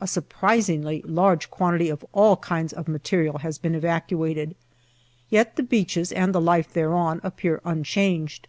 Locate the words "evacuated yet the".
3.76-5.62